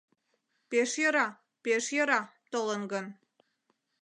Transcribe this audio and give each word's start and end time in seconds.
Пеш 0.69 0.91
йӧра, 1.01 1.27
пеш 1.63 1.85
йӧра, 1.95 2.21
толын 2.51 2.81
гын. 2.91 3.05